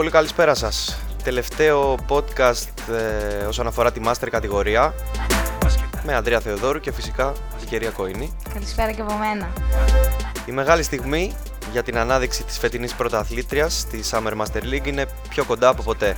πολύ 0.00 0.12
καλησπέρα 0.12 0.54
σας. 0.54 0.98
Τελευταίο 1.24 1.94
podcast 2.08 2.92
ε, 3.40 3.44
όσον 3.44 3.66
αφορά 3.66 3.92
τη 3.92 4.00
Master 4.04 4.28
κατηγορία 4.30 4.94
με 6.04 6.14
Αντρέα 6.14 6.40
Θεοδόρου 6.40 6.80
και 6.80 6.92
φυσικά 6.92 7.32
την 7.58 7.68
κυρία 7.68 7.90
Κοίνη. 7.90 8.36
Καλησπέρα 8.52 8.92
και 8.92 9.00
από 9.00 9.14
μένα. 9.14 9.48
Η 10.46 10.52
μεγάλη 10.52 10.82
στιγμή 10.82 11.34
για 11.72 11.82
την 11.82 11.98
ανάδειξη 11.98 12.44
της 12.44 12.58
φετινής 12.58 12.94
πρωταθλήτριας 12.94 13.78
στη 13.78 14.02
Summer 14.10 14.32
Master 14.32 14.62
League 14.62 14.86
είναι 14.86 15.06
πιο 15.28 15.44
κοντά 15.44 15.68
από 15.68 15.82
ποτέ. 15.82 16.16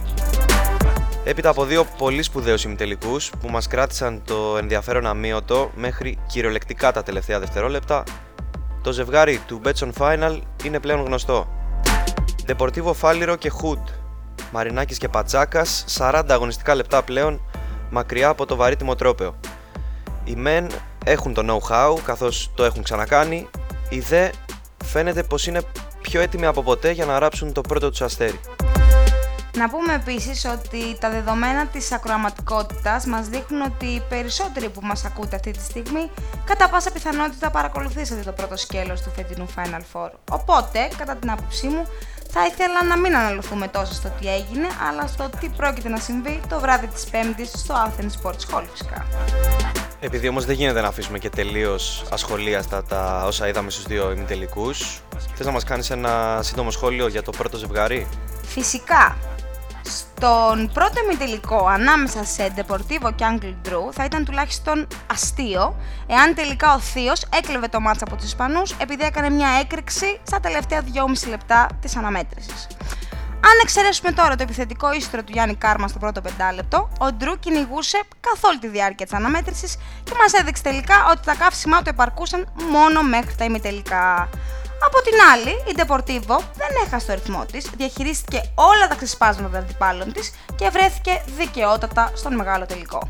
Έπειτα 1.24 1.48
από 1.48 1.64
δύο 1.64 1.84
πολύ 1.98 2.22
σπουδαίους 2.22 2.64
ημιτελικούς 2.64 3.30
που 3.40 3.48
μας 3.48 3.66
κράτησαν 3.66 4.22
το 4.24 4.56
ενδιαφέρον 4.56 5.06
αμύωτο 5.06 5.70
μέχρι 5.74 6.18
κυριολεκτικά 6.26 6.92
τα 6.92 7.02
τελευταία 7.02 7.38
δευτερόλεπτα, 7.38 8.02
το 8.82 8.92
ζευγάρι 8.92 9.40
του 9.46 9.60
Betson 9.64 9.90
Final 9.98 10.38
είναι 10.64 10.80
πλέον 10.80 11.04
γνωστό. 11.04 11.61
Deportivo 12.52 12.94
Φάλιρο 12.94 13.36
και 13.36 13.52
Hood, 13.62 13.92
Μαρινάκης 14.52 14.98
και 14.98 15.08
Πατσάκας, 15.08 15.84
40 15.98 16.22
αγωνιστικά 16.28 16.74
λεπτά 16.74 17.02
πλέον 17.02 17.40
μακριά 17.90 18.28
από 18.28 18.46
το 18.46 18.56
βαρύτιμο 18.56 18.94
τρόπεο. 18.94 19.34
Οι 20.24 20.34
μεν 20.34 20.66
έχουν 21.04 21.34
το 21.34 21.42
know-how 21.48 22.00
καθώς 22.04 22.50
το 22.54 22.64
έχουν 22.64 22.82
ξανακάνει, 22.82 23.48
οι 23.88 24.00
δε 24.00 24.30
φαίνεται 24.84 25.22
πως 25.22 25.46
είναι 25.46 25.60
πιο 26.02 26.20
έτοιμοι 26.20 26.46
από 26.46 26.62
ποτέ 26.62 26.90
για 26.90 27.04
να 27.04 27.18
ράψουν 27.18 27.52
το 27.52 27.60
πρώτο 27.60 27.90
τους 27.90 28.02
αστέρι. 28.02 28.40
Να 29.56 29.68
πούμε 29.68 29.94
επίσης 29.94 30.44
ότι 30.44 30.96
τα 31.00 31.10
δεδομένα 31.10 31.66
της 31.66 31.92
ακροαματικότητας 31.92 33.06
μας 33.06 33.28
δείχνουν 33.28 33.62
ότι 33.62 33.86
οι 33.86 34.02
περισσότεροι 34.08 34.68
που 34.68 34.80
μας 34.82 35.04
ακούτε 35.04 35.36
αυτή 35.36 35.50
τη 35.50 35.62
στιγμή 35.62 36.10
κατά 36.44 36.68
πάσα 36.68 36.90
πιθανότητα 36.90 37.50
παρακολουθήσατε 37.50 38.22
το 38.22 38.32
πρώτο 38.32 38.56
σκέλος 38.56 39.00
του 39.00 39.10
φετινού 39.16 39.48
Final 39.56 39.80
Four. 39.92 40.10
Οπότε, 40.30 40.88
κατά 40.98 41.16
την 41.16 41.30
άποψή 41.30 41.66
μου, 41.66 41.86
θα 42.34 42.46
ήθελα 42.46 42.84
να 42.84 42.98
μην 42.98 43.16
αναλωθούμε 43.16 43.68
τόσο 43.68 43.92
στο 43.92 44.08
τι 44.20 44.34
έγινε, 44.34 44.66
αλλά 44.88 45.06
στο 45.06 45.30
τι 45.40 45.48
πρόκειται 45.48 45.88
να 45.88 45.96
συμβεί 45.96 46.40
το 46.48 46.60
βράδυ 46.60 46.86
της 46.86 47.04
Πέμπτης 47.04 47.50
στο 47.56 47.74
Athens 47.74 48.22
Sports 48.22 48.56
Hall 48.56 48.64
φυσικά. 48.70 49.06
Επειδή 50.00 50.28
όμως 50.28 50.44
δεν 50.44 50.54
γίνεται 50.54 50.80
να 50.80 50.88
αφήσουμε 50.88 51.18
και 51.18 51.30
τελείως 51.30 52.04
ασχολίαστα 52.10 52.82
τα 52.84 53.24
όσα 53.26 53.48
είδαμε 53.48 53.70
στους 53.70 53.84
δύο 53.84 54.12
ημιτελικούς, 54.12 55.00
θες 55.34 55.46
να 55.46 55.52
μας 55.52 55.64
κάνεις 55.64 55.90
ένα 55.90 56.40
σύντομο 56.42 56.70
σχόλιο 56.70 57.06
για 57.06 57.22
το 57.22 57.30
πρώτο 57.30 57.56
ζευγάρι; 57.56 58.06
Φυσικά, 58.42 59.16
στον 60.22 60.70
πρώτο 60.72 61.00
ημιτελικό 61.04 61.66
ανάμεσα 61.66 62.24
σε 62.24 62.52
Deportivo 62.56 63.10
και 63.14 63.24
Angle 63.30 63.68
Drew 63.68 63.92
θα 63.92 64.04
ήταν 64.04 64.24
τουλάχιστον 64.24 64.86
αστείο 65.12 65.76
εάν 66.06 66.34
τελικά 66.34 66.74
ο 66.74 66.78
Θείος 66.78 67.26
έκλεβε 67.34 67.68
το 67.68 67.80
μάτσα 67.80 68.04
από 68.04 68.16
τους 68.16 68.24
Ισπανούς 68.24 68.72
επειδή 68.72 69.04
έκανε 69.04 69.30
μια 69.30 69.48
έκρηξη 69.60 70.20
στα 70.22 70.40
τελευταία 70.40 70.82
2,5 70.82 71.28
λεπτά 71.28 71.66
της 71.80 71.96
αναμέτρησης. 71.96 72.66
Αν 73.34 73.58
εξαιρέσουμε 73.62 74.12
τώρα 74.12 74.36
το 74.36 74.42
επιθετικό 74.42 74.92
ίστρο 74.92 75.22
του 75.22 75.32
Γιάννη 75.32 75.54
Κάρμα 75.54 75.88
στο 75.88 75.98
πρώτο 75.98 76.20
πεντάλεπτο, 76.20 76.88
ο 76.98 77.12
Ντρου 77.12 77.38
κυνηγούσε 77.38 78.00
καθ' 78.20 78.44
όλη 78.44 78.58
τη 78.58 78.68
διάρκεια 78.68 79.06
της 79.06 79.14
αναμέτρησης 79.14 79.76
και 80.04 80.12
μας 80.18 80.32
έδειξε 80.32 80.62
τελικά 80.62 80.94
ότι 81.10 81.20
τα 81.24 81.34
καύσιμά 81.34 81.82
του 81.82 81.88
επαρκούσαν 81.88 82.52
μόνο 82.70 83.02
μέχρι 83.02 83.34
τα 83.34 83.44
ημιτελικά. 83.44 84.28
Από 84.86 85.02
την 85.02 85.14
άλλη, 85.32 85.50
η 85.50 85.74
Deportivo 85.76 86.44
δεν 86.54 86.68
έχασε 86.86 87.06
το 87.06 87.12
ρυθμό 87.12 87.46
της, 87.52 87.70
διαχειρίστηκε 87.76 88.52
όλα 88.54 88.88
τα 88.88 88.94
ξεσπάσματα 88.94 89.50
των 89.50 89.60
αντιπάλων 89.60 90.12
της 90.12 90.34
και 90.56 90.68
βρέθηκε 90.68 91.22
δικαιότατα 91.36 92.12
στον 92.14 92.34
μεγάλο 92.34 92.66
τελικό. 92.66 93.08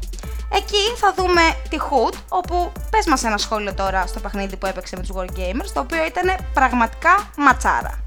Εκεί 0.52 0.96
θα 0.96 1.14
δούμε 1.16 1.42
τη 1.68 1.76
Hood, 1.80 2.14
όπου 2.28 2.72
πες 2.90 3.06
μας 3.06 3.24
ένα 3.24 3.38
σχόλιο 3.38 3.74
τώρα 3.74 4.06
στο 4.06 4.20
παιχνίδι 4.20 4.56
που 4.56 4.66
έπαιξε 4.66 4.96
με 4.96 5.02
τους 5.02 5.16
Wargamers, 5.16 5.70
το 5.74 5.80
οποίο 5.80 6.04
ήταν 6.04 6.46
πραγματικά 6.54 7.30
ματσάρα. 7.36 8.04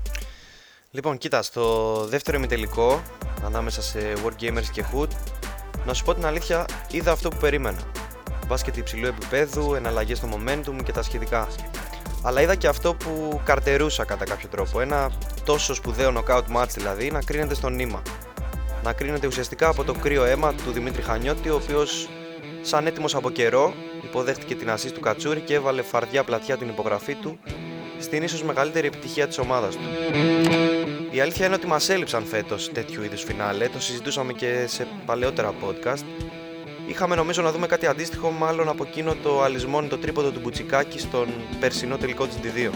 Λοιπόν, 0.92 1.18
κοίτα, 1.18 1.42
στο 1.42 1.96
δεύτερο 2.06 2.38
ημιτελικό, 2.38 3.02
ανάμεσα 3.46 3.82
σε 3.82 4.14
Wargamers 4.26 4.70
και 4.72 4.84
Hood, 4.94 5.10
να 5.86 5.94
σου 5.94 6.04
πω 6.04 6.14
την 6.14 6.26
αλήθεια, 6.26 6.66
είδα 6.92 7.12
αυτό 7.12 7.30
που 7.30 7.38
περίμενα. 7.38 7.80
Μπάσκετ 8.48 8.78
υψηλού 8.78 9.08
επίπεδου, 9.08 9.74
εναλλαγές 9.74 10.18
στο 10.18 10.28
momentum 10.32 10.84
και 10.84 10.92
τα 10.92 11.02
σχετικά. 11.04 11.48
Αλλά 12.28 12.42
είδα 12.42 12.56
και 12.56 12.68
αυτό 12.68 12.94
που 12.94 13.42
καρτερούσα 13.46 14.04
κατά 14.04 14.26
κάποιο 14.26 14.48
τρόπο. 14.50 14.82
Ένα 14.82 15.12
τόσο 15.46 15.74
σπουδαίο 15.74 16.14
knockout 16.18 16.44
match 16.56 16.70
δηλαδή 16.70 17.12
να 17.12 17.22
κρίνεται 17.22 17.56
στο 17.56 17.70
νήμα. 17.70 18.02
Να 18.84 18.94
κρίνεται 18.94 19.28
ουσιαστικά 19.28 19.68
από 19.68 19.84
το 19.84 19.94
κρύο 19.94 20.26
αίμα 20.26 20.54
του 20.54 20.72
Δημήτρη 20.72 21.02
Χανιώτη, 21.02 21.50
ο 21.50 21.56
οποίος, 21.56 22.10
σαν 22.62 22.88
έτοιμος 22.88 23.16
από 23.16 23.30
καιρό, 23.30 23.74
υποδέχτηκε 24.04 24.56
την 24.56 24.70
ασή 24.70 24.92
του 24.92 25.00
Κατσούρη 25.00 25.40
και 25.40 25.54
έβαλε 25.54 25.82
φαρδιά 25.82 26.24
πλατιά 26.24 26.58
την 26.58 26.70
υπογραφή 26.70 27.16
του 27.16 27.40
στην 28.00 28.24
ίσως 28.24 28.44
μεγαλύτερη 28.44 28.88
επιτυχία 28.88 29.28
της 29.28 29.38
ομάδας 29.38 29.76
του. 29.76 29.84
Η 31.12 31.20
αλήθεια 31.20 31.46
είναι 31.46 31.56
ότι 31.56 31.68
μας 31.68 31.90
έλειψαν 31.90 32.26
φέτος 32.26 32.72
τέτοιου 32.72 33.04
είδους 33.04 33.24
φινάλε, 33.24 33.68
το 33.68 33.80
συζητούσαμε 33.80 34.34
και 34.34 34.66
σε 34.68 34.88
παλαιότερα 35.06 35.54
podcast. 35.62 36.04
Είχαμε 36.88 37.16
νομίζω 37.16 37.42
να 37.42 37.52
δούμε 37.52 37.68
κάτι 37.68 37.86
αντίστοιχο 37.86 38.30
μάλλον 38.30 38.70
από 38.70 38.84
εκείνο 38.84 39.16
το 39.24 39.42
αλυσμόνι 39.42 39.88
τρίποδο 39.88 40.30
του 40.30 40.40
Μπουτσικάκη 40.40 41.00
στον 41.00 41.28
περσινό 41.60 41.98
τελικό 41.98 42.28
της 42.28 42.38
D2. 42.44 42.70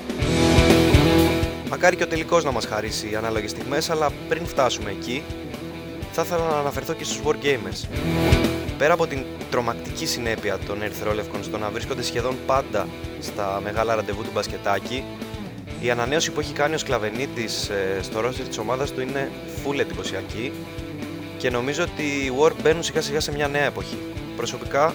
Μακάρι 1.69 1.95
και 1.95 2.03
ο 2.03 2.07
τελικός 2.07 2.43
να 2.43 2.51
μας 2.51 2.65
χαρίσει 2.65 3.15
ανάλογες 3.15 3.51
στιγμές, 3.51 3.89
αλλά 3.89 4.11
πριν 4.29 4.45
φτάσουμε 4.45 4.89
εκεί, 4.89 5.23
θα 6.11 6.21
ήθελα 6.21 6.47
να 6.47 6.57
αναφερθώ 6.57 6.93
και 6.93 7.03
στους 7.03 7.21
Wargamers. 7.25 7.87
Πέρα 8.77 8.93
από 8.93 9.07
την 9.07 9.25
τρομακτική 9.51 10.05
συνέπεια 10.05 10.57
των 10.57 10.81
Ερυθρόλευκων 10.81 11.43
στο 11.43 11.57
να 11.57 11.69
βρίσκονται 11.69 12.01
σχεδόν 12.01 12.35
πάντα 12.45 12.87
στα 13.19 13.61
μεγάλα 13.63 13.95
ραντεβού 13.95 14.23
του 14.23 14.31
μπασκετάκι, 14.33 15.03
η 15.81 15.89
ανανέωση 15.89 16.31
που 16.31 16.39
έχει 16.39 16.53
κάνει 16.53 16.75
ο 16.75 16.77
Σκλαβενίτης 16.77 17.69
ε, 17.69 17.99
στο 18.01 18.19
ρόστερ 18.19 18.47
της 18.47 18.57
ομάδας 18.57 18.91
του 18.91 19.01
είναι 19.01 19.31
full 19.63 19.79
εντυπωσιακή 19.79 20.51
και 21.39 21.49
νομίζω 21.49 21.83
ότι 21.83 22.01
οι 22.01 22.31
War 22.39 22.51
μπαίνουν 22.61 22.83
σιγά 22.83 23.01
σιγά 23.01 23.19
σε 23.19 23.31
μια 23.31 23.47
νέα 23.47 23.65
εποχή. 23.65 23.97
Προσωπικά, 24.35 24.93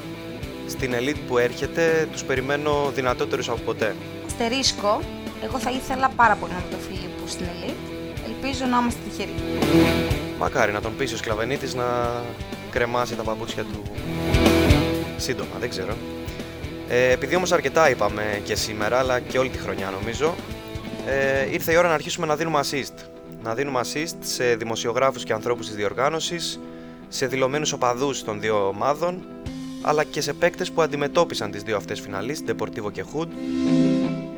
στην 0.69 0.95
Elite 0.95 1.21
που 1.27 1.39
έρχεται, 1.39 2.09
τους 2.13 2.25
περιμένω 2.25 2.91
δυνατότερους 2.95 3.49
από 3.49 3.61
ποτέ. 3.61 3.95
Αστερίσκο, 4.27 5.01
εγώ 5.45 5.59
θα 5.59 5.71
ήθελα 5.71 6.09
πάρα 6.17 6.35
πολύ 6.35 6.53
να 6.53 6.59
με 6.59 6.65
το 6.71 6.77
Φιλίππου 6.77 7.29
στην 7.29 7.47
Elite. 7.47 7.93
Ελπίζω 8.27 8.65
να 8.65 8.79
είμαστε 8.79 9.01
τυχεροί. 9.09 9.35
Μακάρι 10.39 10.73
να 10.73 10.81
τον 10.81 10.97
πείσει 10.97 11.15
ο 11.15 11.17
Σκλαβενίτης 11.17 11.75
να 11.75 11.85
κρεμάσει 12.71 13.15
τα 13.15 13.23
παπούτσια 13.23 13.63
του 13.63 13.83
σύντομα, 15.17 15.57
δεν 15.61 15.69
ξέρω. 15.69 15.97
Ε, 16.89 17.13
επειδή 17.13 17.37
όμως 17.37 17.53
αρκετά 17.53 17.91
είπαμε 17.91 18.41
και 18.45 18.55
σήμερα, 18.55 18.99
αλλά 18.99 19.21
και 19.21 19.39
όλη 19.39 19.49
τη 19.49 19.59
χρονιά 19.59 19.91
νομίζω, 19.91 20.35
ε, 21.07 21.51
ήρθε 21.51 21.73
η 21.73 21.77
ώρα 21.77 21.89
να 21.89 21.95
αρχίσουμε 21.95 22.27
να 22.27 22.37
δίνουμε 22.37 22.61
assist. 22.63 23.14
Να 23.45 23.55
δίνουμε 23.55 23.81
assist 23.83 24.17
σε 24.21 24.55
δημοσιογράφους 24.55 25.25
και 25.25 25.33
ανθρώπους 25.33 25.67
της 25.67 25.75
διοργάνωσης, 25.77 26.61
σε 27.09 27.27
δηλωμένους 27.27 27.73
οπαδούς 27.73 28.25
των 28.25 28.41
δύο 28.41 28.69
ομάδων, 28.69 29.27
αλλά 29.83 30.05
και 30.05 30.21
σε 30.21 30.33
παίκτες 30.33 30.71
που 30.71 30.83
αντιμετώπισαν 30.83 31.51
τις 31.51 31.63
δύο 31.63 31.77
αυτές 31.77 32.01
φιναλίστ, 32.01 32.51
Deportivo 32.51 32.93
και 32.93 33.05
Hood. 33.15 33.29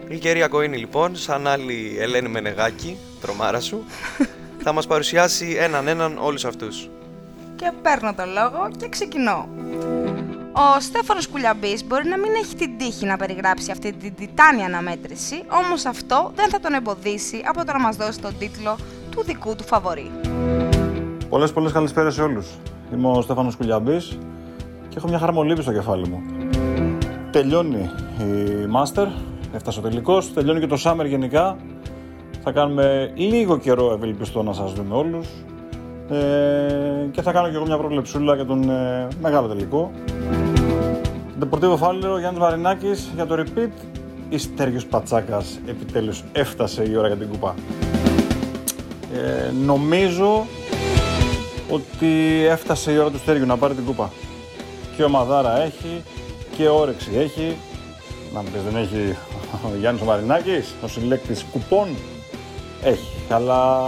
Η 0.08 0.16
κυρία 0.18 0.48
Κοίνη 0.48 0.76
λοιπόν, 0.76 1.16
σαν 1.16 1.46
άλλη 1.46 1.96
Ελένη 1.98 2.28
Μενεγάκη, 2.28 2.96
τρομάρα 3.20 3.60
σου, 3.60 3.84
θα 4.64 4.72
μας 4.72 4.86
παρουσιάσει 4.86 5.56
έναν 5.58 5.88
έναν 5.88 6.18
όλους 6.18 6.44
αυτούς 6.44 6.88
και 7.56 7.72
παίρνω 7.82 8.14
το 8.14 8.24
λόγο 8.24 8.70
και 8.76 8.88
ξεκινώ. 8.88 9.48
Ο 10.52 10.80
Στέφανος 10.80 11.28
Κουλιαμπής 11.28 11.84
μπορεί 11.84 12.08
να 12.08 12.18
μην 12.18 12.30
έχει 12.34 12.56
την 12.56 12.78
τύχη 12.78 13.06
να 13.06 13.16
περιγράψει 13.16 13.70
αυτή 13.70 13.92
την 13.92 14.14
τιτάνια 14.14 14.64
αναμέτρηση, 14.66 15.42
όμως 15.48 15.84
αυτό 15.84 16.32
δεν 16.34 16.48
θα 16.48 16.60
τον 16.60 16.74
εμποδίσει 16.74 17.42
από 17.44 17.64
το 17.64 17.72
να 17.72 17.80
μας 17.80 17.96
δώσει 17.96 18.20
τον 18.20 18.38
τίτλο 18.38 18.76
του 19.16 19.22
δικού 19.24 19.54
του 19.56 19.64
φαβορή. 19.64 20.10
Πολλές 21.28 21.52
πολλές 21.52 21.72
καλησπέρες 21.72 22.14
σε 22.14 22.22
όλους. 22.22 22.46
Είμαι 22.94 23.08
ο 23.08 23.22
Στέφανος 23.22 23.56
Κουλιαμπής 23.56 24.18
και 24.88 24.94
έχω 24.96 25.08
μια 25.08 25.18
χαρμολύπη 25.18 25.62
στο 25.62 25.72
κεφάλι 25.72 26.08
μου. 26.08 26.22
Τελειώνει 27.30 27.90
η 28.18 28.68
Master, 28.74 29.06
έφτασε 29.54 29.78
ο 29.78 29.82
τελικός, 29.82 30.32
τελειώνει 30.32 30.60
και 30.60 30.66
το 30.66 30.76
Summer 30.84 31.06
γενικά. 31.06 31.56
Θα 32.42 32.52
κάνουμε 32.52 33.12
λίγο 33.14 33.58
καιρό 33.58 33.92
ευελπιστώ 33.92 34.42
να 34.42 34.52
σας 34.52 34.72
δούμε 34.72 34.94
όλους 34.94 35.26
ε, 36.10 37.08
και 37.10 37.22
θα 37.22 37.32
κάνω 37.32 37.48
και 37.48 37.56
εγώ 37.56 37.66
μια 37.66 37.78
προβλεψούλα 37.78 38.34
για 38.34 38.44
τον 38.44 38.70
ε, 38.70 39.08
μεγάλο 39.20 39.48
τελικό. 39.48 39.90
Deportivo 41.40 41.76
Φάλερο, 41.76 42.18
Γιάννης 42.18 42.40
Μαρινάκης 42.40 43.10
για 43.14 43.26
το 43.26 43.34
repeat 43.38 43.70
ή 44.28 44.38
Στέργιος 44.38 44.86
Πατσάκας 44.86 45.60
επιτέλους 45.66 46.24
έφτασε 46.32 46.84
η 46.90 46.96
ώρα 46.96 47.06
για 47.06 47.16
την 47.16 47.28
κουπά. 47.28 47.54
Ε, 49.16 49.50
νομίζω 49.64 50.46
ότι 51.70 52.44
έφτασε 52.48 52.92
η 52.92 52.98
ώρα 52.98 53.10
του 53.10 53.18
Στέργιου 53.18 53.46
να 53.46 53.56
πάρει 53.56 53.74
την 53.74 53.84
κούπα. 53.84 54.12
Και 54.96 55.04
ο 55.04 55.08
Μαδάρα 55.08 55.60
έχει 55.60 56.02
και 56.56 56.68
όρεξη 56.68 57.10
έχει. 57.14 57.56
Να 58.32 58.42
μην 58.42 58.52
πεις 58.52 58.62
δεν 58.62 58.76
έχει 58.82 59.16
ο 59.64 59.76
Γιάννης 59.78 60.02
ο 60.02 60.04
Μαρινάκης, 60.04 60.74
ο 60.82 60.88
συλλέκτης 60.88 61.44
κουπών; 61.52 61.88
Έχει 62.82 63.08
αλλά 63.30 63.82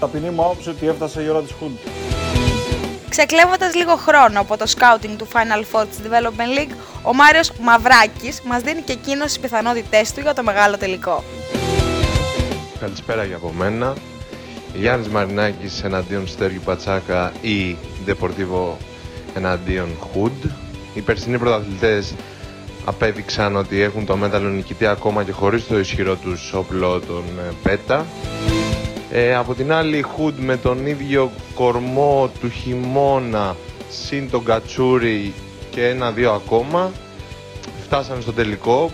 ταπεινή 0.00 0.30
μου 0.30 0.42
άποψη 0.42 0.68
ότι 0.68 0.86
έφτασε 0.86 1.22
η 1.22 1.28
ώρα 1.28 1.40
της 1.40 1.52
Hood. 1.60 1.90
Ξεκλέβοντας 3.08 3.74
λίγο 3.74 3.96
χρόνο 3.96 4.40
από 4.40 4.56
το 4.56 4.64
scouting 4.68 5.14
του 5.18 5.26
Final 5.32 5.62
Four 5.72 5.84
της 5.88 5.98
Development 6.04 6.58
League, 6.58 6.74
ο 7.02 7.14
Μάριος 7.14 7.52
Μαυράκης 7.60 8.42
μας 8.42 8.62
δίνει 8.62 8.80
και 8.80 8.92
εκείνος 8.92 9.26
τις 9.26 9.40
πιθανότητές 9.40 10.12
του 10.12 10.20
για 10.20 10.34
το 10.34 10.42
μεγάλο 10.42 10.78
τελικό. 10.78 11.24
Καλησπέρα 12.80 13.24
για 13.24 13.36
από 13.36 13.52
μένα. 13.52 13.94
Γιάννης 14.74 15.08
Μαρινάκης 15.08 15.82
εναντίον 15.82 16.26
Στέργιου 16.26 16.60
Πατσάκα 16.64 17.32
ή 17.40 17.76
Deportivo 18.06 18.76
εναντίον 19.34 19.88
Hood. 20.00 20.50
Οι 20.94 21.00
περσινοί 21.00 21.38
πρωταθλητές 21.38 22.14
απέδειξαν 22.84 23.56
ότι 23.56 23.80
έχουν 23.80 24.06
το 24.06 24.16
μέταλλο 24.16 24.48
νικητή 24.48 24.86
ακόμα 24.86 25.24
και 25.24 25.32
χωρίς 25.32 25.66
το 25.66 25.78
ισχυρό 25.78 26.16
τους 26.16 26.52
όπλο 26.52 27.00
τον 27.00 27.24
ε, 27.38 27.52
Πέτα. 27.62 28.06
Ε, 29.10 29.34
από 29.34 29.54
την 29.54 29.72
άλλη 29.72 30.04
Hood 30.16 30.32
με 30.36 30.56
τον 30.56 30.86
ίδιο 30.86 31.30
κορμό 31.54 32.30
του 32.40 32.50
χειμώνα 32.50 33.56
συν 33.90 34.30
τον 34.30 34.44
Κατσούρι 34.44 35.32
και 35.70 35.88
ένα-δύο 35.88 36.32
ακόμα 36.32 36.90
φτάσανε 37.84 38.20
στο 38.20 38.32
τελικό 38.32 38.90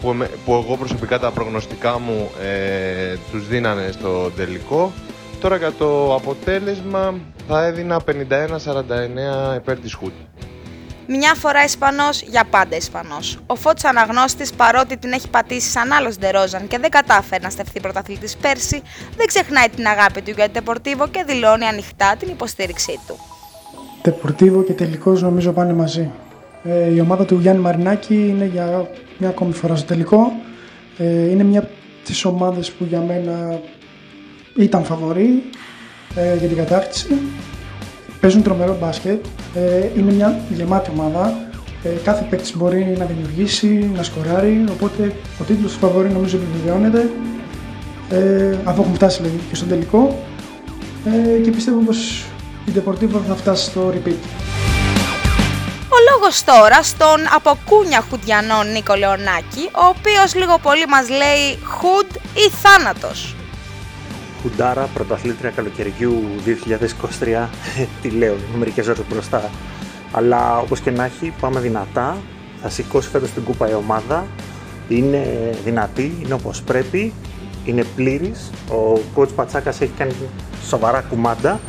που, 0.00 0.16
που 0.44 0.52
εγώ 0.52 0.76
προσωπικά 0.76 1.18
τα 1.18 1.30
προγνωστικά 1.30 1.98
μου 1.98 2.30
ε, 2.42 3.16
τους 3.30 3.48
δίνανε 3.48 3.90
στο 3.92 4.30
τελικό. 4.36 4.92
Τώρα 5.40 5.56
για 5.56 5.72
το 5.72 6.14
αποτέλεσμα 6.14 7.14
θα 7.48 7.64
έδινα 7.64 8.00
51-49 8.06 9.56
υπέρ 9.56 9.78
της 9.78 9.94
Χουτ. 9.94 10.12
Μια 11.10 11.34
φορά 11.34 11.64
Ισπανός, 11.64 12.22
για 12.22 12.44
πάντα 12.50 12.76
Ισπανός. 12.76 13.38
Ο 13.46 13.54
Φώτης 13.54 13.84
Αναγνώστης, 13.84 14.52
παρότι 14.52 14.96
την 14.96 15.12
έχει 15.12 15.28
πατήσει 15.28 15.70
σαν 15.70 15.92
άλλος 15.92 16.18
Ντερόζαν 16.18 16.66
και 16.66 16.78
δεν 16.78 16.90
κατάφερε 16.90 17.42
να 17.42 17.50
στεφθεί 17.50 17.80
πρωταθλητής 17.80 18.36
πέρσι, 18.36 18.82
δεν 19.16 19.26
ξεχνάει 19.26 19.68
την 19.68 19.86
αγάπη 19.86 20.22
του 20.22 20.30
για 20.30 20.46
το 20.46 20.52
Τεπορτίβο 20.52 21.08
και 21.08 21.24
δηλώνει 21.26 21.64
ανοιχτά 21.64 22.16
την 22.18 22.28
υποστήριξή 22.28 22.98
του. 23.06 23.18
Τεπορτίβο 24.02 24.62
και 24.62 24.72
τελικός 24.72 25.22
νομίζω 25.22 25.52
πάνε 25.52 25.72
μαζί. 25.72 26.10
Ε, 26.70 26.94
η 26.94 27.00
ομάδα 27.00 27.24
του 27.24 27.38
Γιάννη 27.40 27.62
Μαρινάκη 27.62 28.14
είναι 28.14 28.44
για 28.44 28.90
μια 29.18 29.28
ακόμη 29.28 29.52
φορά 29.52 29.76
στο 29.76 29.86
τελικό. 29.86 30.32
Ε, 30.98 31.30
είναι 31.30 31.42
μια 31.42 31.70
τις 32.04 32.24
ομάδες 32.24 32.70
που 32.70 32.84
για 32.84 33.00
μένα 33.00 33.60
ήταν 34.56 34.84
φαβορή 34.84 35.42
ε, 36.14 36.36
για 36.36 36.48
την 36.48 36.56
κατάκτηση. 36.56 37.06
Παίζουν 38.20 38.42
τρομερό 38.42 38.76
μπάσκετ. 38.80 39.24
Ε, 39.54 39.88
είναι 39.96 40.12
μια 40.12 40.40
γεμάτη 40.54 40.90
ομάδα. 40.90 41.48
Ε, 41.82 41.88
κάθε 42.04 42.26
παίκτης 42.30 42.56
μπορεί 42.56 42.94
να 42.98 43.04
δημιουργήσει, 43.04 43.90
να 43.96 44.02
σκοράρει. 44.02 44.64
Οπότε 44.70 45.12
ο 45.40 45.44
τίτλος 45.44 45.72
του 45.72 45.78
φαβορή 45.78 46.08
νομίζω 46.08 46.36
επιβεβαιώνεται. 46.36 47.10
Ε, 48.10 48.56
αφού 48.64 48.80
έχουν 48.80 48.94
φτάσει 48.94 49.22
δηλαδή, 49.22 49.40
και 49.48 49.54
στο 49.54 49.66
τελικό. 49.66 50.18
Ε, 51.04 51.40
και 51.40 51.50
πιστεύω 51.50 51.78
πως 51.80 52.24
η 52.66 52.70
Deportivo 52.74 53.20
θα 53.28 53.34
φτάσει 53.34 53.64
στο 53.64 53.92
repeat. 53.94 54.47
Ο 55.98 56.00
λόγος 56.12 56.44
τώρα 56.44 56.82
στον 56.82 57.18
αποκούνια 57.34 58.04
χουντιανό 58.10 58.62
Νίκο 58.62 58.94
Λεωνάκη, 58.94 59.64
ο 59.72 59.84
οποίος 59.94 60.34
λίγο 60.34 60.58
πολύ 60.58 60.86
μας 60.86 61.08
λέει 61.08 61.58
χουντ 61.64 62.10
ή 62.34 62.50
θάνατος. 62.62 63.36
Χουντάρα, 64.42 64.88
πρωταθλήτρια 64.94 65.50
καλοκαιριού 65.50 66.22
2023, 66.46 67.48
τι 68.02 68.10
λέω, 68.10 68.36
μερικές 68.58 68.86
ώρες 68.86 69.02
μπροστά. 69.08 69.50
Αλλά 70.12 70.58
όπως 70.58 70.80
και 70.80 70.90
να 70.90 71.04
έχει, 71.04 71.32
πάμε 71.40 71.60
δυνατά. 71.60 72.16
Θα 72.62 72.68
σηκώσει 72.68 73.08
φέτος 73.08 73.30
την 73.30 73.44
κούπα 73.44 73.70
η 73.70 73.74
ομάδα. 73.74 74.26
Είναι 74.88 75.54
δυνατή, 75.64 76.16
είναι 76.22 76.34
όπως 76.34 76.62
πρέπει. 76.62 77.12
Είναι 77.64 77.84
πλήρης. 77.96 78.50
Ο 78.70 79.00
coach 79.16 79.34
Πατσάκας 79.34 79.80
έχει 79.80 79.92
κάνει 79.98 80.14
σοβαρά 80.68 81.00
κουμάντα. 81.00 81.60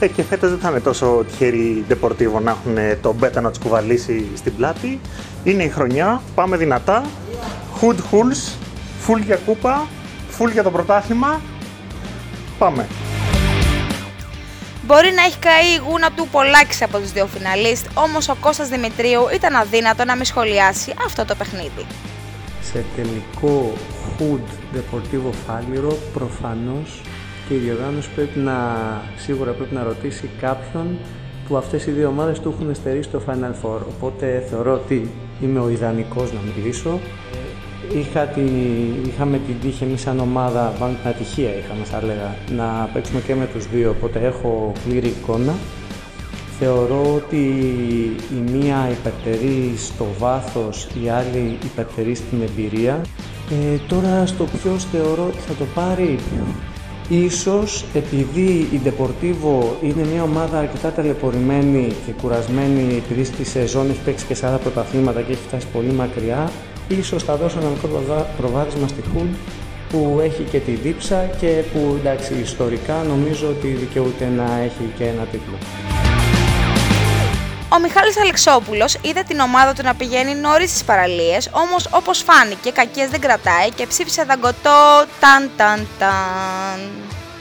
Ε, 0.00 0.08
και 0.08 0.22
φέτος 0.22 0.50
δεν 0.50 0.58
θα 0.58 0.70
είναι 0.70 0.80
τόσο 0.80 1.24
τυχεροί 1.28 1.84
Deportivo 1.88 2.40
να 2.42 2.50
έχουν 2.50 3.00
τον 3.02 3.14
Μπέτα 3.14 3.40
να 3.40 3.48
τους 3.48 3.58
κουβαλήσει 3.58 4.28
στην 4.36 4.56
πλάτη. 4.56 5.00
Είναι 5.44 5.62
η 5.62 5.68
χρονιά, 5.68 6.22
πάμε 6.34 6.56
δυνατά. 6.56 7.04
Hood 7.80 7.96
Hulls, 7.96 8.52
full 9.06 9.20
για 9.24 9.36
κούπα, 9.36 9.86
full 10.38 10.52
για 10.52 10.62
το 10.62 10.70
πρωτάθλημα. 10.70 11.40
Πάμε. 12.58 12.86
Μπορεί 14.86 15.12
να 15.12 15.22
έχει 15.22 15.38
καεί 15.38 15.74
η 15.74 15.80
γούνα 15.88 16.10
του 16.10 16.28
πολλάκι 16.30 16.84
από 16.84 16.98
τους 16.98 17.12
δύο 17.12 17.26
φιναλίστ, 17.26 17.86
όμως 17.94 18.28
ο 18.28 18.36
Κώστας 18.40 18.68
Δημητρίου 18.68 19.20
ήταν 19.34 19.54
αδύνατο 19.54 20.04
να 20.04 20.16
μην 20.16 20.24
σχολιάσει 20.24 20.94
αυτό 21.06 21.24
το 21.24 21.34
παιχνίδι. 21.34 21.86
Σε 22.62 22.84
τελικό 22.96 23.72
Hood 24.18 24.76
Deportivo 24.76 25.32
Φάλιρο 25.46 25.96
προφανώς 26.12 27.00
και 27.48 27.54
η 27.54 27.58
διοργάνωση 27.58 28.08
πρέπει 28.14 28.38
να, 28.38 28.56
σίγουρα 29.16 29.50
πρέπει 29.52 29.74
να 29.74 29.82
ρωτήσει 29.82 30.30
κάποιον 30.40 30.98
που 31.48 31.56
αυτές 31.56 31.86
οι 31.86 31.90
δύο 31.90 32.08
ομάδες 32.08 32.40
του 32.40 32.54
έχουν 32.54 32.74
στερήσει 32.74 33.08
το 33.08 33.20
Final 33.26 33.52
Four. 33.62 33.78
Οπότε 33.96 34.44
θεωρώ 34.50 34.72
ότι 34.72 35.10
είμαι 35.42 35.60
ο 35.60 35.68
ιδανικός 35.68 36.32
να 36.32 36.38
μιλήσω. 36.40 37.00
Είχα 37.94 38.20
τη, 38.20 38.40
είχαμε 39.06 39.40
την 39.46 39.54
τύχη 39.60 39.84
εμείς 39.84 40.00
σαν 40.00 40.18
ομάδα, 40.18 40.72
πάνω 40.78 40.94
την 41.02 41.10
ατυχία 41.10 41.54
είχαμε 41.58 41.84
θα 41.84 41.98
έλεγα, 42.02 42.34
να 42.56 42.88
παίξουμε 42.92 43.20
και 43.20 43.34
με 43.34 43.46
τους 43.46 43.68
δύο, 43.68 43.90
οπότε 43.90 44.18
έχω 44.18 44.72
πλήρη 44.84 45.08
εικόνα. 45.08 45.54
Θεωρώ 46.58 47.14
ότι 47.14 47.46
η 48.36 48.50
μία 48.52 48.88
υπερτερεί 48.90 49.72
στο 49.76 50.06
βάθος, 50.18 50.88
η 51.04 51.08
άλλη 51.08 51.58
υπερτερεί 51.64 52.14
στην 52.14 52.38
εμπειρία. 52.42 53.00
Ε, 53.50 53.76
τώρα 53.88 54.26
στο 54.26 54.44
ποιος 54.44 54.84
θεωρώ 54.84 55.24
ότι 55.26 55.38
θα 55.38 55.54
το 55.54 55.64
πάρει, 55.74 56.18
Ίσως 57.08 57.84
επειδή 57.94 58.68
η 58.72 58.80
Deportivo 58.84 59.62
είναι 59.82 60.04
μια 60.12 60.22
ομάδα 60.22 60.58
αρκετά 60.58 60.92
ταλαιπωρημένη 60.92 61.92
και 62.06 62.12
κουρασμένη 62.22 62.96
επειδή 62.96 63.24
στη 63.24 63.44
σεζόν 63.44 63.90
έχει 63.90 64.00
παίξει 64.04 64.26
και 64.26 64.34
σε 64.34 64.46
άλλα 64.46 64.56
πρωταθλήματα 64.56 65.20
και 65.22 65.32
έχει 65.32 65.40
φτάσει 65.46 65.66
πολύ 65.72 65.92
μακριά, 65.92 66.50
ίσως 66.88 67.22
θα 67.22 67.36
δώσω 67.36 67.58
ένα 67.60 67.68
μικρό 67.68 68.26
προβάδισμα 68.36 68.88
στη 68.88 69.02
Χουντ 69.12 69.34
που 69.88 70.18
έχει 70.22 70.42
και 70.42 70.58
τη 70.58 70.70
δίψα 70.70 71.24
και 71.40 71.62
που 71.72 71.96
εντάξει 72.00 72.34
ιστορικά 72.42 73.02
νομίζω 73.08 73.48
ότι 73.48 73.68
δικαιούται 73.68 74.28
να 74.36 74.58
έχει 74.58 74.92
και 74.96 75.04
ένα 75.04 75.22
τίτλο. 75.22 75.97
Ο 77.78 77.80
Μιχάλης 77.80 78.20
Αλεξόπουλος 78.20 78.98
είδε 79.02 79.22
την 79.22 79.38
ομάδα 79.40 79.72
του 79.72 79.82
να 79.84 79.94
πηγαίνει 79.94 80.34
νωρίς 80.34 80.70
στις 80.70 80.84
παραλίες, 80.84 81.50
όμως 81.52 81.88
όπως 81.92 82.18
φάνηκε 82.28 82.70
κακίες 82.70 83.08
δεν 83.08 83.20
κρατάει 83.20 83.68
και 83.74 83.86
ψήφισε 83.86 84.24
δαγκωτό 84.24 84.80
ταν 85.20 85.50
ταν 85.56 85.86
ταν. 85.98 86.78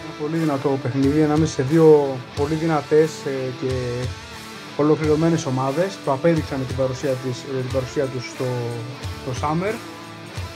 Ένα 0.04 0.14
πολύ 0.22 0.38
δυνατό 0.38 0.80
παιχνίδι 0.84 1.24
ανάμεσα 1.24 1.54
σε 1.54 1.64
δύο 1.64 2.18
πολύ 2.36 2.56
δυνατές 2.56 3.10
ε, 3.26 3.30
και 3.62 3.72
ολοκληρωμένες 4.78 5.46
ομάδες. 5.46 5.90
Το 6.06 6.12
απέδειξαν 6.12 6.58
με 6.60 6.66
την 6.66 6.76
παρουσία, 6.76 7.14
της, 7.24 7.38
με 7.56 7.62
την 7.62 7.72
παρουσία 7.72 8.06
τους 8.06 8.24
στο, 8.34 8.48
στο 9.22 9.32
Summer. 9.42 9.74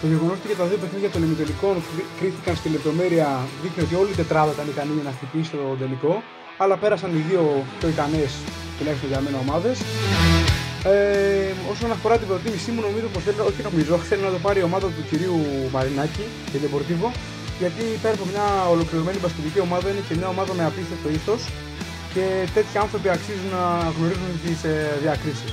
Το 0.01 0.07
γεγονός 0.07 0.37
ότι 0.37 0.47
και 0.47 0.55
τα 0.61 0.65
δύο 0.65 0.77
παιχνίδια 0.77 1.09
των 1.09 1.23
ημιτελικών 1.23 1.83
κρίθηκαν 2.19 2.55
στη 2.55 2.69
λεπτομέρεια 2.69 3.27
δείχνει 3.61 3.83
ότι 3.83 3.95
όλη 3.95 4.11
η 4.11 4.15
τετράδα 4.21 4.51
ήταν 4.51 4.65
ικανή 4.73 5.01
να 5.03 5.11
χτυπήσει 5.11 5.49
το 5.51 5.75
τελικό, 5.79 6.23
αλλά 6.57 6.75
πέρασαν 6.77 7.09
οι 7.15 7.21
δύο 7.29 7.65
πιο 7.79 7.87
ικανές 7.89 8.31
τουλάχιστον 8.81 9.09
για 9.13 9.21
μένα 9.25 9.37
ομάδες. 9.45 9.77
Ε, 10.93 11.51
όσον 11.73 11.89
αφορά 11.95 12.15
την 12.21 12.27
προτίμησή 12.31 12.69
μου, 12.73 12.81
νομίζω 12.87 13.07
πως 13.13 13.23
θέλω, 13.27 13.43
όχι 13.49 13.61
νομίζω, 13.69 13.93
θέλω 14.09 14.23
να 14.29 14.33
το 14.35 14.39
πάρει 14.45 14.59
η 14.63 14.65
ομάδα 14.69 14.87
του 14.95 15.03
κυρίου 15.09 15.37
Μαρινάκη 15.73 16.25
και 16.51 16.57
Deportivo, 16.63 17.07
γιατί 17.61 17.83
πέρα 18.03 18.13
από 18.19 18.25
μια 18.31 18.45
ολοκληρωμένη 18.73 19.17
μπασκετική 19.21 19.59
ομάδα 19.67 19.87
είναι 19.91 20.03
και 20.07 20.15
μια 20.19 20.29
ομάδα 20.35 20.51
με 20.57 20.63
απίστευτο 20.69 21.09
ήθος 21.19 21.41
και 22.13 22.25
τέτοιοι 22.55 22.77
άνθρωποι 22.83 23.09
αξίζουν 23.09 23.49
να 23.57 23.63
γνωρίζουν 23.95 24.29
τις 24.45 24.59
ε, 24.63 24.75
διακρίσεις. 25.03 25.51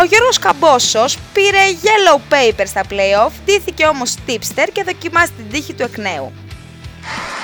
Ο 0.00 0.04
Γιώργος 0.10 0.38
Καμπόσος 0.38 1.18
πήρε 1.34 1.64
yellow 1.86 2.18
paper 2.32 2.66
στα 2.66 2.82
playoff, 2.90 3.32
ντύθηκε 3.44 3.84
όμως 3.86 4.14
tipster 4.26 4.68
και 4.72 4.82
δοκιμάσει 4.82 5.32
την 5.38 5.46
τύχη 5.52 5.72
του 5.74 5.82
εκ 5.82 5.96
νέου. 5.98 6.32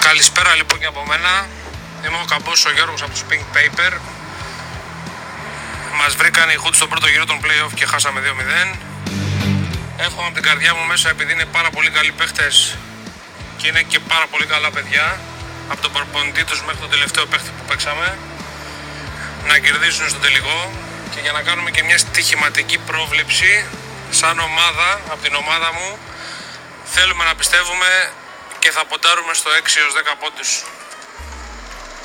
Καλησπέρα 0.06 0.54
λοιπόν 0.54 0.78
και 0.78 0.86
από 0.86 1.02
μένα. 1.10 1.59
Είμαι 2.06 2.16
ο 2.16 2.24
Καμπός 2.24 2.64
ο 2.64 2.70
Γιώργος 2.70 3.02
από 3.02 3.10
τους 3.10 3.24
Pink 3.30 3.44
Paper. 3.56 3.92
Μας 5.98 6.14
βρήκαν 6.16 6.48
οι 6.50 6.56
Hoods 6.64 6.74
στον 6.74 6.88
πρώτο 6.88 7.08
γύρο 7.08 7.24
των 7.24 7.40
play-off 7.44 7.72
και 7.74 7.86
χάσαμε 7.86 8.20
2-0. 8.20 8.76
Εύχομαι 9.96 10.26
από 10.26 10.34
την 10.34 10.42
καρδιά 10.42 10.74
μου 10.74 10.84
μέσα 10.86 11.08
επειδή 11.10 11.32
είναι 11.32 11.44
πάρα 11.44 11.70
πολύ 11.70 11.90
καλοί 11.90 12.12
παίχτες 12.12 12.76
και 13.56 13.66
είναι 13.68 13.82
και 13.82 13.98
πάρα 13.98 14.26
πολύ 14.26 14.46
καλά 14.46 14.70
παιδιά 14.70 15.20
από 15.68 15.82
τον 15.82 15.92
προπονητή 15.92 16.44
τους 16.44 16.62
μέχρι 16.62 16.80
τον 16.80 16.90
τελευταίο 16.90 17.26
παίχτη 17.26 17.50
που 17.56 17.64
παίξαμε 17.68 18.18
να 19.46 19.58
κερδίσουν 19.58 20.08
στο 20.08 20.18
τελικό 20.18 20.72
και 21.14 21.20
για 21.20 21.32
να 21.32 21.42
κάνουμε 21.42 21.70
και 21.70 21.82
μια 21.82 21.98
στοιχηματική 21.98 22.78
πρόβλεψη 22.78 23.66
σαν 24.10 24.38
ομάδα, 24.38 25.00
από 25.12 25.22
την 25.22 25.34
ομάδα 25.34 25.72
μου 25.72 25.98
θέλουμε 26.84 27.24
να 27.24 27.34
πιστεύουμε 27.34 28.10
και 28.58 28.70
θα 28.70 28.84
ποντάρουμε 28.84 29.34
στο 29.34 29.50
6 29.50 29.80
έως 29.80 29.92
10 29.94 30.14
πόντους. 30.20 30.64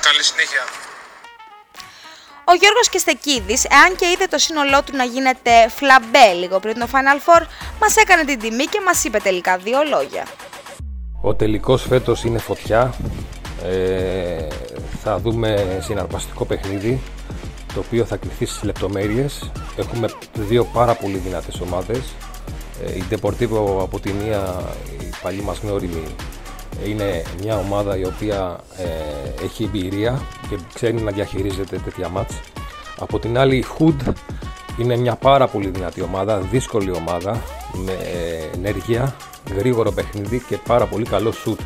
Καλή 0.10 0.24
συνέχεια. 0.24 0.64
Ο 2.46 2.54
Γιώργος 2.54 2.90
Κεστεκίδης, 2.90 3.64
εάν 3.64 3.96
και 3.96 4.06
είδε 4.14 4.26
το 4.26 4.38
σύνολό 4.38 4.84
του 4.84 4.96
να 4.96 5.04
γίνεται 5.04 5.52
φλαμπέ 5.70 6.34
λίγο 6.40 6.60
πριν 6.60 6.80
το 6.80 6.88
Final 6.92 7.20
Four, 7.26 7.42
μας 7.82 7.96
έκανε 7.96 8.24
την 8.26 8.40
τιμή 8.40 8.66
και 8.66 8.82
μας 8.86 9.04
είπε 9.04 9.18
τελικά 9.20 9.58
δύο 9.58 9.80
λόγια. 9.90 10.28
Ο 11.22 11.36
τελικός 11.36 11.86
φέτος 11.90 12.24
είναι 12.24 12.40
φωτιά. 12.40 12.94
Ε, 13.64 14.48
θα 15.04 15.20
δούμε 15.20 15.80
συναρπαστικό 15.84 16.46
παιχνίδι, 16.46 17.02
το 17.74 17.80
οποίο 17.80 18.06
θα 18.06 18.18
κρυφθεί 18.18 18.46
στις 18.46 18.64
λεπτομέρειες. 18.64 19.52
Έχουμε 19.78 20.10
δύο 20.34 20.66
πάρα 20.66 20.96
πολύ 20.96 21.18
δυνατές 21.18 21.60
ομάδες. 21.62 22.14
Ε, 22.86 22.98
η 22.98 23.04
Deportivo 23.10 23.82
από 23.82 24.00
τη 24.00 24.14
μία, 24.14 24.64
η 25.00 25.10
παλιή 25.22 25.42
μας 25.46 25.60
γνώριμη 25.60 26.16
είναι 26.88 27.24
μια 27.42 27.58
ομάδα 27.58 27.98
η 27.98 28.06
οποία 28.06 28.60
ε, 28.78 29.44
έχει 29.44 29.64
εμπειρία 29.64 30.22
και 30.50 30.58
ξέρει 30.74 31.02
να 31.02 31.12
διαχειρίζεται 31.12 31.78
τέτοια 31.78 32.10
μάτς. 32.10 32.40
Από 33.00 33.20
την 33.20 33.38
άλλη 33.38 33.56
η 33.56 33.66
Hood 33.78 34.14
είναι 34.78 34.98
μια 34.98 35.16
πάρα 35.16 35.48
πολύ 35.48 35.68
δυνατή 35.70 36.02
ομάδα, 36.02 36.38
δύσκολη 36.38 36.92
ομάδα 36.92 37.42
με 37.74 37.92
ε, 37.92 38.58
ενέργεια, 38.58 39.16
γρήγορο 39.58 39.92
παιχνίδι 39.92 40.44
και 40.48 40.58
πάρα 40.68 40.86
πολύ 40.86 41.06
καλό 41.06 41.32
σουτ. 41.32 41.60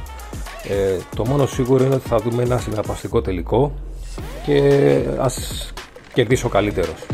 Ε, 0.64 0.98
το 1.16 1.26
μόνο 1.26 1.46
σίγουρο 1.46 1.84
είναι 1.84 1.96
ότι 1.96 2.08
θα 2.08 2.18
δούμε 2.18 2.44
ένα 2.44 2.58
συναρπαστικό 2.58 3.22
τελικό 3.22 3.74
και 4.46 5.00
ας 5.20 5.68
κερδίσει 6.14 6.46
ο 6.46 6.50
καλύτερος. 6.50 7.06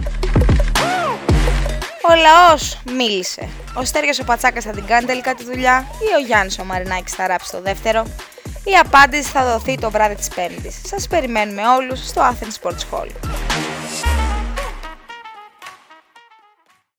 Ο 2.10 2.16
λαός 2.16 2.82
μίλησε. 2.98 3.50
Ο 3.78 3.86
Στέργιος 3.86 4.20
ο 4.20 4.24
Πατσάκας 4.24 4.64
θα 4.64 4.72
την 4.72 4.86
κάνει 4.86 5.06
τελικά 5.06 5.34
τη 5.34 5.44
δουλειά 5.44 5.86
ή 5.92 6.22
ο 6.22 6.26
Γιάννης 6.26 6.60
ο 6.60 6.64
Μαρινάκης 6.64 7.14
θα 7.14 7.28
ράψει 7.28 7.52
το 7.52 7.62
δεύτερο. 7.62 8.06
Η 8.64 8.76
απάντηση 8.84 9.30
θα 9.30 9.46
δοθεί 9.52 9.78
το 9.78 9.92
βράδυ 9.92 10.16
της 10.16 10.28
Πέμπτης. 10.28 10.82
Σας 10.86 11.08
περιμένουμε 11.08 11.62
όλους 11.68 12.08
στο 12.08 12.22
Athens 12.22 12.62
Sports 12.62 12.84
Hall. 12.92 13.08